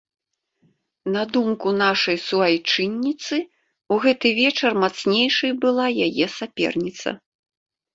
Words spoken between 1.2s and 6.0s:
думку нашай суайчынніцы, у гэты вечар мацнейшай была